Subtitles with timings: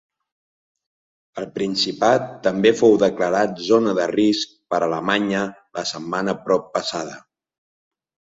[1.41, 5.43] El Principat també fou declarat zona de risc per Alemanya
[5.79, 7.21] la setmana proppassada.